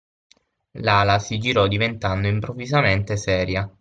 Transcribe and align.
Lala 0.77 1.19
si 1.19 1.37
girò 1.37 1.67
diventando 1.67 2.27
improvvisamente 2.27 3.17
seria. 3.17 3.69